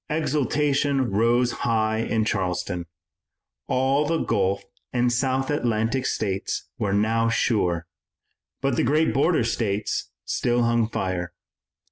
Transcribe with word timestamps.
Exultation 0.09 1.11
rose 1.11 1.51
high 1.51 1.99
in 1.99 2.25
Charleston. 2.25 2.87
All 3.67 4.07
the 4.07 4.17
Gulf 4.17 4.63
and 4.91 5.13
South 5.13 5.51
Atlantic 5.51 6.07
States 6.07 6.67
were 6.79 6.91
now 6.91 7.29
sure, 7.29 7.85
but 8.61 8.77
the 8.77 8.83
great 8.83 9.13
border 9.13 9.43
states 9.43 10.09
still 10.25 10.63
hung 10.63 10.89
fire. 10.89 11.33